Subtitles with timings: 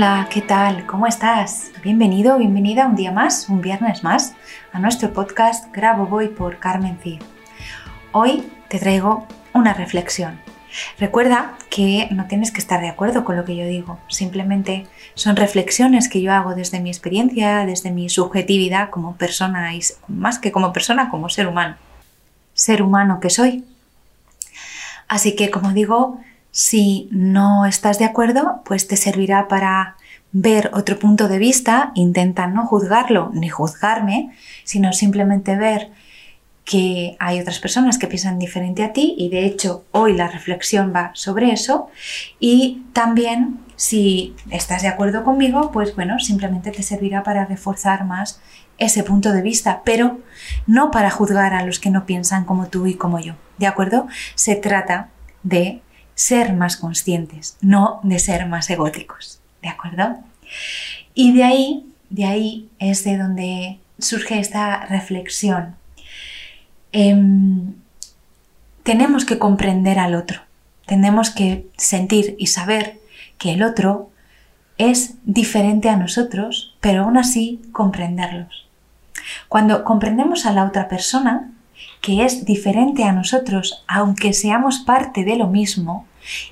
[0.00, 0.86] Hola, ¿qué tal?
[0.86, 1.72] ¿Cómo estás?
[1.82, 4.34] Bienvenido, bienvenida un día más, un viernes más,
[4.72, 7.20] a nuestro podcast Grabo Voy por Carmen Cid.
[8.12, 10.40] Hoy te traigo una reflexión.
[10.98, 15.36] Recuerda que no tienes que estar de acuerdo con lo que yo digo, simplemente son
[15.36, 20.50] reflexiones que yo hago desde mi experiencia, desde mi subjetividad como persona y más que
[20.50, 21.76] como persona, como ser humano.
[22.54, 23.66] Ser humano que soy.
[25.08, 26.20] Así que, como digo,
[26.50, 29.96] si no estás de acuerdo, pues te servirá para
[30.32, 34.30] ver otro punto de vista, intenta no juzgarlo ni juzgarme,
[34.64, 35.90] sino simplemente ver
[36.64, 40.92] que hay otras personas que piensan diferente a ti y de hecho hoy la reflexión
[40.94, 41.88] va sobre eso
[42.38, 48.40] y también si estás de acuerdo conmigo, pues bueno, simplemente te servirá para reforzar más
[48.78, 50.20] ese punto de vista, pero
[50.66, 54.06] no para juzgar a los que no piensan como tú y como yo, ¿de acuerdo?
[54.34, 55.08] Se trata
[55.42, 55.82] de
[56.20, 60.18] ser más conscientes, no de ser más egóticos, ¿de acuerdo?
[61.14, 65.76] Y de ahí, de ahí es de donde surge esta reflexión.
[66.92, 67.72] Em,
[68.82, 70.42] tenemos que comprender al otro,
[70.84, 73.00] tenemos que sentir y saber
[73.38, 74.10] que el otro
[74.76, 78.68] es diferente a nosotros, pero aún así comprenderlos.
[79.48, 81.50] Cuando comprendemos a la otra persona,
[82.02, 86.06] que es diferente a nosotros, aunque seamos parte de lo mismo,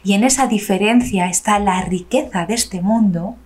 [0.05, 3.37] y en esa diferencia está la riqueza de este mundo,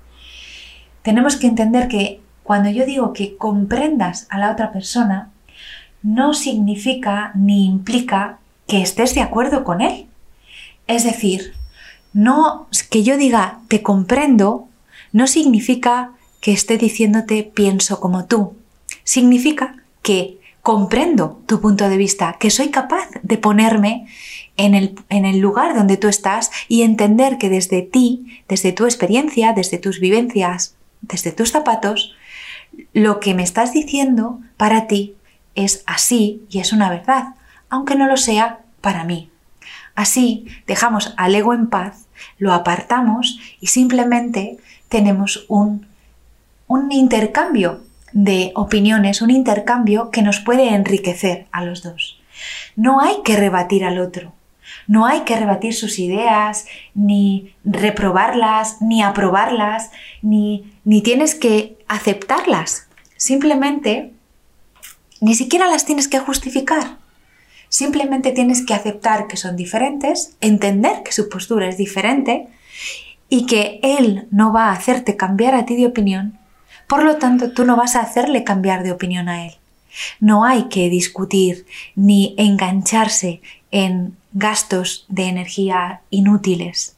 [1.02, 5.30] tenemos que entender que cuando yo digo que comprendas a la otra persona,
[6.02, 10.06] no significa ni implica que estés de acuerdo con él.
[10.86, 11.54] Es decir,
[12.12, 14.68] no que yo diga te comprendo
[15.12, 18.56] no significa que esté diciéndote pienso como tú.
[19.04, 24.06] Significa que comprendo tu punto de vista, que soy capaz de ponerme
[24.56, 29.78] en el, lugar donde tú estás y entender que desde ti, desde tu experiencia, desde
[29.78, 32.14] tus vivencias, desde tus zapatos,
[32.92, 35.16] lo que me estás diciendo para ti
[35.56, 37.34] es así y es una verdad,
[37.68, 39.30] aunque no lo sea para mí.
[39.94, 42.06] Así dejamos al ego en paz,
[42.38, 44.58] lo apartamos y simplemente
[44.88, 45.86] tenemos un,
[46.68, 47.80] un intercambio
[48.12, 52.20] de opiniones, un intercambio que nos puede enriquecer a los dos.
[52.76, 54.32] No hay que rebatir al otro,
[54.86, 59.90] no hay que rebatir sus ideas, ni reprobarlas, ni aprobarlas,
[60.22, 62.88] ni, ni tienes que aceptarlas.
[63.16, 64.12] Simplemente,
[65.20, 66.98] ni siquiera las tienes que justificar.
[67.68, 72.48] Simplemente tienes que aceptar que son diferentes, entender que su postura es diferente
[73.28, 76.38] y que él no va a hacerte cambiar a ti de opinión.
[76.92, 79.54] Por lo tanto, tú no vas a hacerle cambiar de opinión a él.
[80.20, 81.64] No hay que discutir
[81.94, 83.40] ni engancharse
[83.70, 86.94] en gastos de energía inútiles.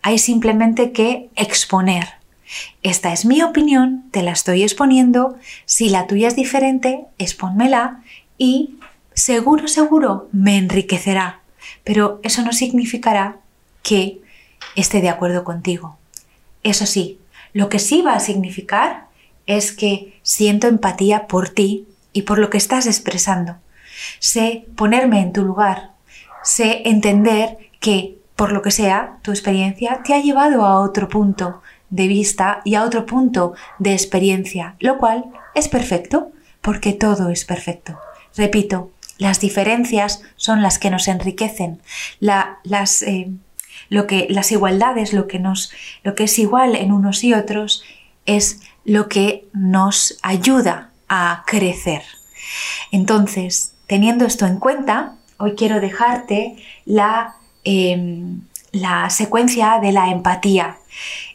[0.00, 2.08] Hay simplemente que exponer.
[2.82, 5.36] Esta es mi opinión, te la estoy exponiendo,
[5.66, 8.02] si la tuya es diferente, expónmela
[8.38, 8.76] y
[9.12, 11.40] seguro, seguro me enriquecerá.
[11.84, 13.36] Pero eso no significará
[13.82, 14.22] que
[14.74, 15.98] esté de acuerdo contigo.
[16.62, 17.18] Eso sí,
[17.52, 19.12] lo que sí va a significar
[19.46, 23.56] es que siento empatía por ti y por lo que estás expresando.
[24.18, 25.90] Sé ponerme en tu lugar,
[26.42, 31.62] sé entender que, por lo que sea, tu experiencia te ha llevado a otro punto
[31.90, 37.44] de vista y a otro punto de experiencia, lo cual es perfecto, porque todo es
[37.44, 37.98] perfecto.
[38.36, 41.80] Repito, las diferencias son las que nos enriquecen.
[42.20, 43.30] las, eh,
[43.88, 47.84] lo que las igualdades, lo que nos lo que es igual en unos y otros
[48.26, 52.02] es lo que nos ayuda a crecer.
[52.90, 58.42] Entonces, teniendo esto en cuenta, hoy quiero dejarte la, em,
[58.72, 60.76] la secuencia de la empatía.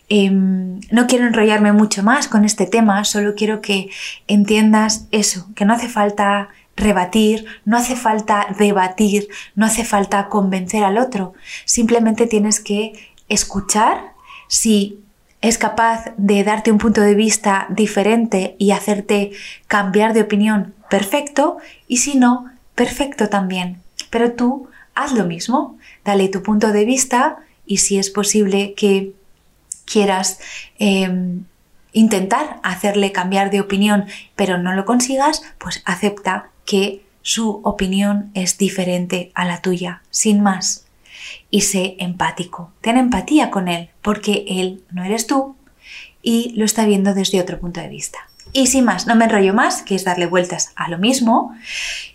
[0.10, 3.90] Em, no quiero enrollarme mucho más con este tema, solo quiero que
[4.28, 10.84] entiendas eso, que no hace falta rebatir, no hace falta debatir, no hace falta convencer
[10.84, 11.34] al otro,
[11.66, 12.94] simplemente tienes que
[13.28, 14.14] escuchar
[14.48, 15.00] si
[15.42, 19.32] es capaz de darte un punto de vista diferente y hacerte
[19.68, 21.58] cambiar de opinión, perfecto,
[21.88, 23.82] y si no, perfecto también.
[24.10, 29.14] Pero tú haz lo mismo, dale tu punto de vista y si es posible que
[29.86, 30.40] quieras
[30.78, 31.46] em,
[31.94, 34.06] intentar hacerle cambiar de opinión
[34.36, 40.42] pero no lo consigas, pues acepta que su opinión es diferente a la tuya, sin
[40.42, 40.89] más.
[41.50, 45.56] Y sé empático, ten empatía con él, porque él no eres tú
[46.22, 48.20] y lo está viendo desde otro punto de vista.
[48.52, 51.54] Y sin más, no me enrollo más, que es darle vueltas a lo mismo